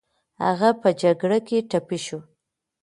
[0.45, 2.19] هغه په جګړه کې ټپي شو